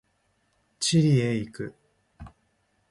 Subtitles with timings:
[0.79, 1.75] チリへ行く。